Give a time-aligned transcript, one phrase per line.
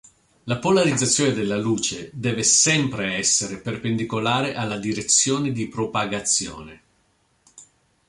[0.45, 6.81] La polarizzazione della luce deve sempre essere perpendicolare alla direzione di propagazione.